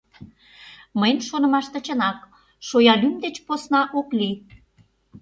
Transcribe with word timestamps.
Мыйын 0.99 1.19
шонымаште, 1.27 1.77
чынак, 1.85 2.19
шоя 2.67 2.93
лӱм 3.01 3.15
деч 3.23 3.35
посна 3.47 3.81
ок 3.99 4.07
лий. 4.19 4.35